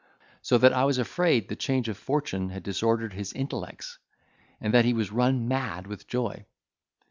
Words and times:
So 0.41 0.57
that 0.57 0.73
I 0.73 0.85
was 0.85 0.97
afraid 0.97 1.47
the 1.47 1.55
change 1.55 1.87
of 1.87 1.95
fortune 1.95 2.49
had 2.49 2.63
disordered 2.63 3.13
his 3.13 3.33
intellects, 3.33 3.99
and 4.59 4.73
that 4.73 4.83
he 4.83 4.93
was 4.93 5.11
run 5.11 5.47
mad 5.47 5.85
with 5.85 6.07
joy. 6.07 6.47